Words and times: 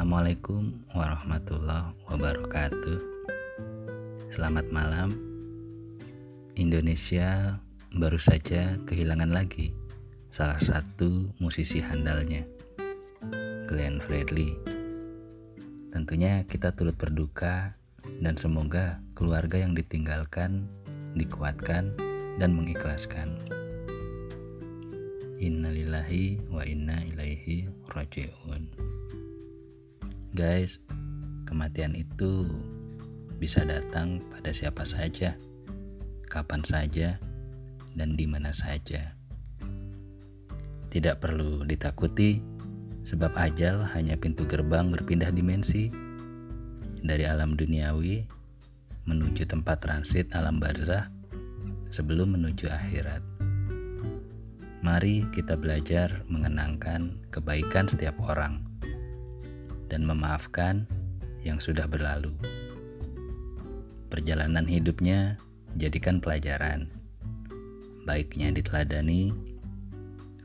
Assalamualaikum 0.00 0.80
warahmatullahi 0.96 1.92
wabarakatuh. 2.08 2.98
Selamat 4.32 4.72
malam. 4.72 5.12
Indonesia 6.56 7.60
baru 7.92 8.16
saja 8.16 8.80
kehilangan 8.88 9.28
lagi 9.28 9.76
salah 10.32 10.56
satu 10.56 11.28
musisi 11.36 11.84
handalnya, 11.84 12.48
Glenn 13.68 14.00
Fredly. 14.00 14.56
Tentunya 15.92 16.48
kita 16.48 16.72
turut 16.72 16.96
berduka 16.96 17.76
dan 18.24 18.40
semoga 18.40 19.04
keluarga 19.12 19.60
yang 19.60 19.76
ditinggalkan 19.76 20.64
dikuatkan 21.12 21.92
dan 22.40 22.56
mengikhlaskan. 22.56 23.36
Innalillahi 25.36 26.40
wa 26.48 26.64
inna 26.64 27.04
ilaihi 27.04 27.68
rajiun. 27.92 28.64
Guys, 30.30 30.78
kematian 31.42 31.90
itu 31.98 32.46
bisa 33.42 33.66
datang 33.66 34.22
pada 34.30 34.54
siapa 34.54 34.86
saja, 34.86 35.34
kapan 36.30 36.62
saja, 36.62 37.18
dan 37.98 38.14
di 38.14 38.30
mana 38.30 38.54
saja. 38.54 39.18
Tidak 40.86 41.18
perlu 41.18 41.66
ditakuti, 41.66 42.38
sebab 43.02 43.34
ajal 43.34 43.82
hanya 43.90 44.14
pintu 44.14 44.46
gerbang 44.46 44.94
berpindah 44.94 45.34
dimensi 45.34 45.90
dari 47.02 47.26
alam 47.26 47.58
duniawi 47.58 48.22
menuju 49.10 49.50
tempat 49.50 49.82
transit 49.82 50.30
alam 50.30 50.62
barzah 50.62 51.10
sebelum 51.90 52.38
menuju 52.38 52.70
akhirat. 52.70 53.26
Mari 54.86 55.26
kita 55.34 55.58
belajar 55.58 56.22
mengenangkan 56.30 57.18
kebaikan 57.34 57.90
setiap 57.90 58.14
orang 58.22 58.69
dan 59.90 60.06
memaafkan 60.06 60.86
yang 61.42 61.58
sudah 61.58 61.90
berlalu. 61.90 62.30
Perjalanan 64.06 64.70
hidupnya 64.70 65.42
jadikan 65.74 66.22
pelajaran. 66.22 66.86
Baiknya 68.06 68.54
diteladani, 68.54 69.34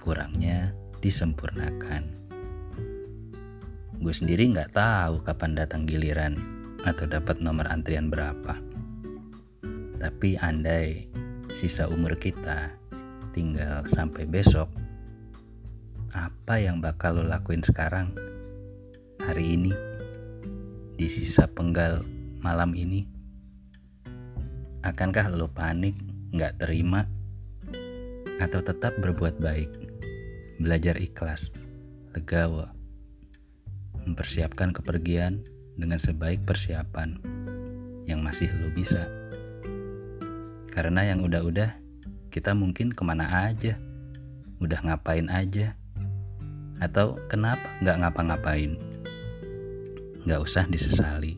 kurangnya 0.00 0.72
disempurnakan. 1.04 2.08
Gue 4.00 4.12
sendiri 4.12 4.48
nggak 4.52 4.76
tahu 4.76 5.24
kapan 5.24 5.52
datang 5.56 5.84
giliran 5.84 6.36
atau 6.84 7.08
dapat 7.08 7.40
nomor 7.40 7.68
antrian 7.68 8.12
berapa. 8.12 8.60
Tapi 9.96 10.36
andai 10.36 11.08
sisa 11.54 11.88
umur 11.88 12.18
kita 12.20 12.76
tinggal 13.32 13.88
sampai 13.88 14.28
besok, 14.28 14.68
apa 16.12 16.60
yang 16.60 16.84
bakal 16.84 17.18
lo 17.18 17.24
lakuin 17.24 17.64
sekarang? 17.64 18.12
Hari 19.24 19.56
ini, 19.56 19.72
di 21.00 21.08
sisa 21.08 21.48
penggal 21.48 22.04
malam 22.44 22.76
ini? 22.76 23.08
Akankah 24.84 25.32
lo 25.32 25.48
panik, 25.48 25.96
nggak 26.36 26.60
terima, 26.60 27.08
atau 28.36 28.60
tetap 28.60 28.92
berbuat 29.00 29.40
baik, 29.40 29.72
belajar 30.60 31.00
ikhlas, 31.00 31.48
legawa, 32.12 32.76
mempersiapkan 34.04 34.76
kepergian 34.76 35.40
dengan 35.80 35.96
sebaik 35.96 36.44
persiapan 36.44 37.16
yang 38.04 38.20
masih 38.20 38.52
lo 38.60 38.68
bisa? 38.76 39.08
Karena 40.68 41.00
yang 41.08 41.24
udah-udah, 41.24 41.72
kita 42.28 42.52
mungkin 42.52 42.92
ke 42.92 43.00
mana 43.00 43.48
aja, 43.48 43.80
udah 44.60 44.84
ngapain 44.84 45.32
aja, 45.32 45.80
atau 46.76 47.16
kenapa 47.32 47.64
nggak 47.80 48.04
ngapa-ngapain? 48.04 48.93
Gak 50.24 50.40
usah 50.40 50.64
disesali. 50.64 51.36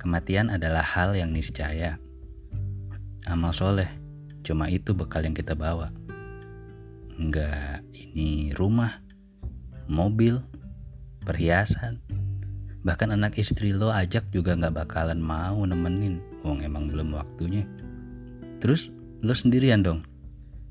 Kematian 0.00 0.48
adalah 0.48 0.80
hal 0.80 1.12
yang 1.12 1.36
niscaya. 1.36 2.00
Amal 3.28 3.52
soleh, 3.52 3.92
cuma 4.40 4.72
itu 4.72 4.96
bekal 4.96 5.28
yang 5.28 5.36
kita 5.36 5.52
bawa. 5.52 5.92
Enggak, 7.20 7.84
ini 7.92 8.56
rumah, 8.56 9.04
mobil, 9.84 10.40
perhiasan. 11.20 12.00
Bahkan 12.88 13.12
anak 13.12 13.36
istri 13.36 13.76
lo 13.76 13.92
ajak 13.92 14.32
juga 14.32 14.56
gak 14.56 14.80
bakalan 14.80 15.20
mau 15.20 15.60
nemenin. 15.60 16.24
Wong 16.40 16.64
emang 16.64 16.88
belum 16.88 17.12
waktunya. 17.12 17.68
Terus 18.64 18.88
lo 19.20 19.36
sendirian 19.36 19.84
dong. 19.84 20.08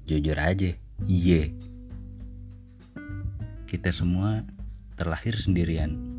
Jujur 0.10 0.42
aja, 0.42 0.74
iye. 1.06 1.54
Kita 3.70 3.94
semua 3.94 4.42
terlahir 4.98 5.38
sendirian 5.38 6.19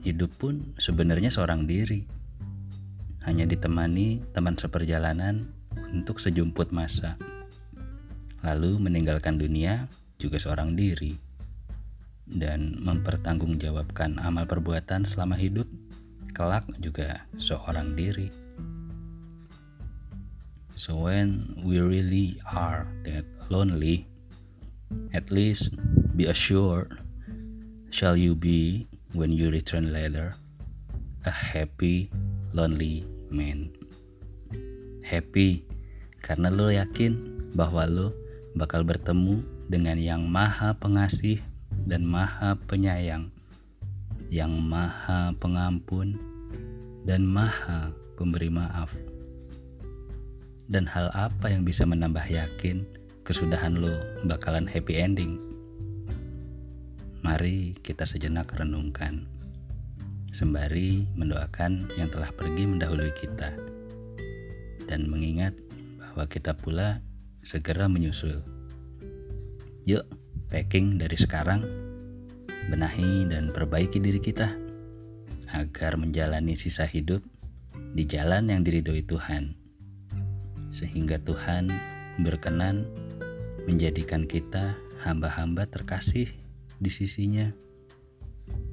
Hidup 0.00 0.32
pun 0.40 0.72
sebenarnya 0.80 1.28
seorang 1.28 1.68
diri. 1.68 2.08
Hanya 3.28 3.44
ditemani 3.44 4.32
teman 4.32 4.56
seperjalanan 4.56 5.52
untuk 5.92 6.24
sejumput 6.24 6.72
masa. 6.72 7.20
Lalu 8.40 8.80
meninggalkan 8.80 9.36
dunia 9.36 9.92
juga 10.16 10.40
seorang 10.40 10.72
diri. 10.72 11.20
Dan 12.24 12.80
mempertanggungjawabkan 12.80 14.16
amal 14.24 14.48
perbuatan 14.48 15.04
selama 15.04 15.36
hidup 15.36 15.68
kelak 16.32 16.64
juga 16.80 17.28
seorang 17.36 17.92
diri. 17.92 18.32
So 20.80 20.96
when 20.96 21.60
we 21.60 21.76
really 21.76 22.40
are 22.48 22.88
that 23.04 23.28
lonely, 23.52 24.08
at 25.12 25.28
least 25.28 25.76
be 26.16 26.24
assured 26.24 26.96
shall 27.92 28.16
you 28.16 28.32
be 28.32 28.89
when 29.14 29.34
you 29.34 29.50
return 29.50 29.90
later, 29.90 30.38
a 31.26 31.32
happy, 31.34 32.06
lonely 32.54 33.02
man. 33.30 33.74
Happy 35.02 35.66
karena 36.22 36.52
lo 36.52 36.70
yakin 36.70 37.18
bahwa 37.58 37.88
lo 37.90 38.14
bakal 38.54 38.86
bertemu 38.86 39.42
dengan 39.66 39.98
yang 39.98 40.22
maha 40.30 40.78
pengasih 40.78 41.42
dan 41.86 42.06
maha 42.06 42.54
penyayang, 42.70 43.34
yang 44.30 44.54
maha 44.62 45.34
pengampun 45.42 46.14
dan 47.02 47.26
maha 47.26 47.90
pemberi 48.14 48.46
maaf. 48.46 48.94
Dan 50.70 50.86
hal 50.86 51.10
apa 51.18 51.50
yang 51.50 51.66
bisa 51.66 51.82
menambah 51.82 52.22
yakin 52.30 52.86
kesudahan 53.26 53.74
lo 53.74 53.90
bakalan 54.22 54.70
happy 54.70 55.02
ending? 55.02 55.49
Mari 57.20 57.76
kita 57.84 58.08
sejenak 58.08 58.48
renungkan, 58.56 59.28
sembari 60.32 61.04
mendoakan 61.20 61.92
yang 62.00 62.08
telah 62.08 62.32
pergi 62.32 62.64
mendahului 62.64 63.12
kita, 63.12 63.60
dan 64.88 65.04
mengingat 65.04 65.52
bahwa 66.00 66.24
kita 66.24 66.56
pula 66.56 67.04
segera 67.44 67.92
menyusul. 67.92 68.40
Yuk, 69.84 70.08
packing 70.48 70.96
dari 70.96 71.20
sekarang, 71.20 71.60
benahi 72.72 73.28
dan 73.28 73.52
perbaiki 73.52 74.00
diri 74.00 74.24
kita. 74.24 74.56
Agar 75.52 76.00
menjalani 76.00 76.56
sisa 76.56 76.88
hidup 76.88 77.20
di 77.92 78.08
jalan 78.08 78.48
yang 78.48 78.64
diridhoi 78.64 79.04
Tuhan, 79.04 79.60
sehingga 80.72 81.20
Tuhan 81.20 81.68
berkenan 82.24 82.88
menjadikan 83.68 84.24
kita 84.24 84.72
hamba-hamba 85.04 85.68
terkasih 85.68 86.39
di 86.80 86.88
sisinya. 86.88 87.46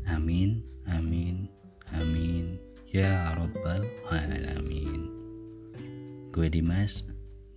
Amin, 0.08 0.64
amin, 0.88 1.52
amin. 1.94 2.56
Ya 2.88 3.36
Rabbal 3.36 3.84
Alamin. 4.08 5.12
Gue 6.32 6.48
Dimas, 6.48 7.04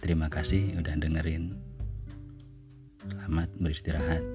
terima 0.03 0.27
kasih 0.27 0.75
udah 0.77 0.99
dengerin. 0.99 1.55
Selamat 3.07 3.49
beristirahat. 3.63 4.27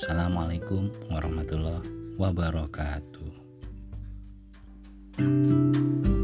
Wassalamualaikum 0.00 0.90
warahmatullahi 1.12 2.16
wabarakatuh. 2.16 3.44
thank 5.14 6.08
you 6.08 6.23